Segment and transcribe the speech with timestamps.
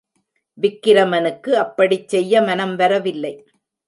[0.57, 3.33] விக்கிரமனுக்கு அப்படிச் செய்ய மனம் வரவில்லை.